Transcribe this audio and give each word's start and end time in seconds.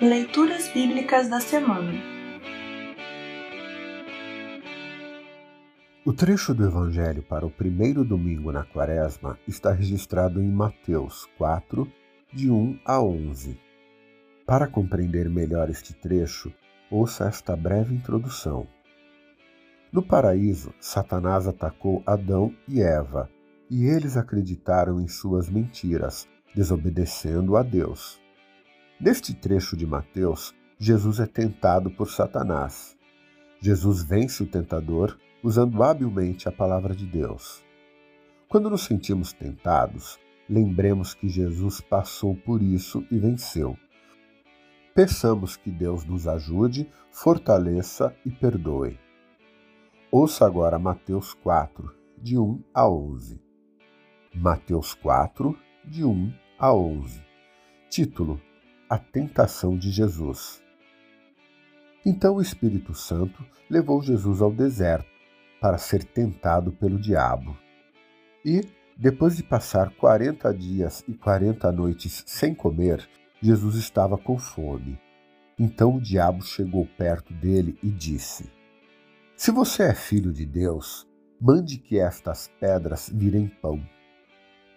Leituras 0.00 0.68
Bíblicas 0.68 1.28
da 1.28 1.40
Semana 1.40 1.92
O 6.06 6.12
trecho 6.12 6.54
do 6.54 6.64
Evangelho 6.64 7.20
para 7.20 7.44
o 7.44 7.50
primeiro 7.50 8.04
domingo 8.04 8.52
na 8.52 8.62
Quaresma 8.62 9.36
está 9.44 9.72
registrado 9.72 10.40
em 10.40 10.48
Mateus 10.48 11.28
4, 11.36 11.90
de 12.32 12.48
1 12.48 12.78
a 12.84 13.02
11. 13.02 13.60
Para 14.46 14.68
compreender 14.68 15.28
melhor 15.28 15.68
este 15.68 15.92
trecho, 15.92 16.54
ouça 16.88 17.26
esta 17.26 17.56
breve 17.56 17.92
introdução. 17.92 18.68
No 19.90 20.00
paraíso, 20.00 20.72
Satanás 20.78 21.48
atacou 21.48 22.04
Adão 22.06 22.54
e 22.68 22.80
Eva, 22.80 23.28
e 23.68 23.86
eles 23.86 24.16
acreditaram 24.16 25.00
em 25.00 25.08
suas 25.08 25.50
mentiras, 25.50 26.28
desobedecendo 26.54 27.56
a 27.56 27.64
Deus. 27.64 28.20
Neste 29.00 29.32
trecho 29.32 29.76
de 29.76 29.86
Mateus, 29.86 30.52
Jesus 30.76 31.20
é 31.20 31.26
tentado 31.26 31.88
por 31.88 32.10
Satanás. 32.10 32.98
Jesus 33.60 34.02
vence 34.02 34.42
o 34.42 34.46
tentador 34.46 35.16
usando 35.40 35.84
habilmente 35.84 36.48
a 36.48 36.52
palavra 36.52 36.96
de 36.96 37.06
Deus. 37.06 37.64
Quando 38.48 38.68
nos 38.68 38.82
sentimos 38.82 39.32
tentados, 39.32 40.18
lembremos 40.50 41.14
que 41.14 41.28
Jesus 41.28 41.80
passou 41.80 42.34
por 42.34 42.60
isso 42.60 43.06
e 43.08 43.18
venceu. 43.18 43.78
Peçamos 44.96 45.56
que 45.56 45.70
Deus 45.70 46.04
nos 46.04 46.26
ajude, 46.26 46.90
fortaleça 47.12 48.12
e 48.26 48.32
perdoe. 48.32 48.98
Ouça 50.10 50.44
agora 50.44 50.76
Mateus 50.76 51.34
4, 51.34 51.94
de 52.20 52.36
1 52.36 52.64
a 52.74 52.88
11. 52.88 53.40
Mateus 54.34 54.92
4, 54.94 55.56
de 55.84 56.04
1 56.04 56.32
a 56.58 56.74
11. 56.74 57.22
Título: 57.88 58.47
a 58.88 58.96
tentação 58.98 59.76
de 59.76 59.90
Jesus. 59.90 60.62
Então 62.06 62.36
o 62.36 62.40
Espírito 62.40 62.94
Santo 62.94 63.44
levou 63.68 64.00
Jesus 64.00 64.40
ao 64.40 64.50
deserto 64.50 65.10
para 65.60 65.76
ser 65.76 66.04
tentado 66.04 66.72
pelo 66.72 66.98
diabo. 66.98 67.54
E, 68.44 68.62
depois 68.96 69.36
de 69.36 69.42
passar 69.42 69.90
quarenta 69.90 70.54
dias 70.54 71.04
e 71.06 71.12
quarenta 71.12 71.70
noites 71.70 72.24
sem 72.26 72.54
comer, 72.54 73.06
Jesus 73.42 73.74
estava 73.74 74.16
com 74.16 74.38
fome. 74.38 74.98
Então 75.58 75.96
o 75.96 76.00
diabo 76.00 76.42
chegou 76.42 76.86
perto 76.96 77.34
dele 77.34 77.78
e 77.82 77.90
disse: 77.90 78.50
Se 79.36 79.50
você 79.50 79.82
é 79.82 79.94
filho 79.94 80.32
de 80.32 80.46
Deus, 80.46 81.06
mande 81.38 81.76
que 81.76 81.98
estas 81.98 82.48
pedras 82.58 83.10
virem 83.12 83.48
pão. 83.48 83.84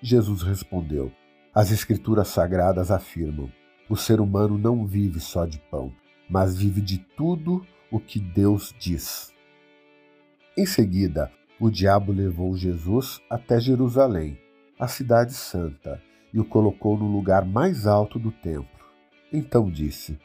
Jesus 0.00 0.42
respondeu: 0.42 1.10
As 1.52 1.72
Escrituras 1.72 2.28
sagradas 2.28 2.90
afirmam 2.90 3.50
o 3.88 3.96
ser 3.96 4.20
humano 4.20 4.58
não 4.58 4.84
vive 4.84 5.20
só 5.20 5.46
de 5.46 5.58
pão, 5.70 5.92
mas 6.28 6.56
vive 6.56 6.80
de 6.80 6.98
tudo 6.98 7.64
o 7.90 8.00
que 8.00 8.18
Deus 8.18 8.74
diz. 8.78 9.32
Em 10.56 10.66
seguida, 10.66 11.30
o 11.60 11.70
diabo 11.70 12.12
levou 12.12 12.56
Jesus 12.56 13.20
até 13.30 13.60
Jerusalém, 13.60 14.38
a 14.78 14.88
cidade 14.88 15.32
santa, 15.32 16.02
e 16.32 16.40
o 16.40 16.44
colocou 16.44 16.98
no 16.98 17.06
lugar 17.06 17.44
mais 17.44 17.86
alto 17.86 18.18
do 18.18 18.30
templo. 18.30 18.68
Então 19.32 19.70
disse: 19.70 20.18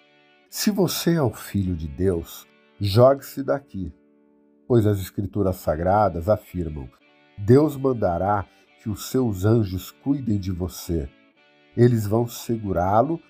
Se 0.49 0.71
você 0.71 1.15
é 1.15 1.21
o 1.21 1.31
filho 1.31 1.75
de 1.75 1.87
Deus, 1.87 2.47
jogue-se 2.79 3.43
daqui, 3.43 3.93
pois 4.67 4.87
as 4.87 4.99
Escrituras 4.99 5.57
sagradas 5.57 6.27
afirmam: 6.27 6.89
Deus 7.37 7.77
mandará 7.77 8.45
que 8.81 8.89
os 8.89 9.09
seus 9.09 9.45
anjos 9.45 9.91
cuidem 9.91 10.39
de 10.39 10.51
você. 10.51 11.07
Eles 11.77 12.05
vão 12.07 12.27
segurá-lo 12.27 13.21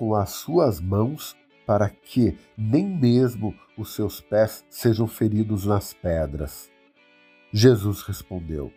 com 0.00 0.14
as 0.14 0.30
suas 0.30 0.80
mãos 0.80 1.36
para 1.66 1.90
que 1.90 2.34
nem 2.56 2.86
mesmo 2.86 3.54
os 3.76 3.94
seus 3.94 4.18
pés 4.18 4.64
sejam 4.70 5.06
feridos 5.06 5.66
nas 5.66 5.92
pedras. 5.92 6.70
Jesus 7.52 8.00
respondeu: 8.00 8.72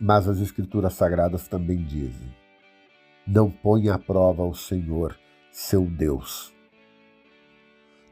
Mas 0.00 0.26
as 0.26 0.40
Escrituras 0.40 0.94
Sagradas 0.94 1.46
também 1.48 1.84
dizem: 1.84 2.34
Não 3.26 3.50
ponha 3.50 3.96
à 3.96 3.98
prova 3.98 4.42
o 4.42 4.54
Senhor, 4.54 5.14
seu 5.52 5.84
Deus. 5.84 6.50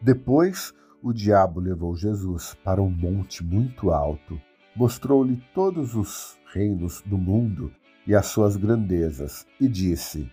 Depois, 0.02 0.74
o 1.02 1.14
diabo 1.14 1.58
levou 1.58 1.96
Jesus 1.96 2.54
para 2.62 2.82
um 2.82 2.90
monte 2.90 3.42
muito 3.42 3.90
alto, 3.90 4.38
mostrou-lhe 4.76 5.42
todos 5.54 5.94
os 5.94 6.38
reinos 6.52 7.00
do 7.00 7.16
mundo 7.16 7.72
e 8.06 8.14
as 8.14 8.26
suas 8.26 8.58
grandezas, 8.58 9.46
e 9.58 9.66
disse: 9.66 10.30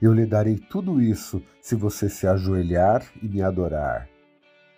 eu 0.00 0.12
lhe 0.12 0.26
darei 0.26 0.56
tudo 0.56 1.00
isso 1.00 1.42
se 1.60 1.74
você 1.74 2.08
se 2.08 2.26
ajoelhar 2.26 3.04
e 3.22 3.28
me 3.28 3.42
adorar. 3.42 4.08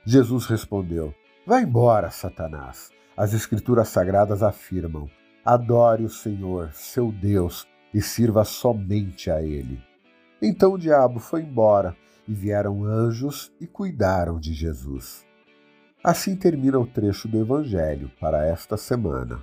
Jesus 0.04 0.46
respondeu: 0.46 1.14
Vá 1.46 1.60
embora, 1.60 2.10
Satanás. 2.10 2.90
As 3.16 3.34
Escrituras 3.34 3.88
Sagradas 3.88 4.42
afirmam: 4.42 5.10
Adore 5.44 6.04
o 6.04 6.08
Senhor, 6.08 6.70
seu 6.72 7.10
Deus, 7.10 7.66
e 7.92 8.00
sirva 8.00 8.44
somente 8.44 9.30
a 9.30 9.42
Ele. 9.42 9.82
Então 10.40 10.74
o 10.74 10.78
diabo 10.78 11.18
foi 11.18 11.42
embora 11.42 11.96
e 12.26 12.32
vieram 12.32 12.84
anjos 12.84 13.52
e 13.60 13.66
cuidaram 13.66 14.38
de 14.38 14.52
Jesus. 14.52 15.26
Assim 16.02 16.36
termina 16.36 16.78
o 16.78 16.86
trecho 16.86 17.26
do 17.26 17.40
Evangelho 17.40 18.10
para 18.20 18.46
esta 18.46 18.76
semana. 18.76 19.42